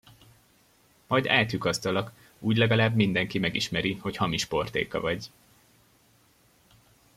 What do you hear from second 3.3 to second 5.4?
megismeri, hogy hamis portéka vagy.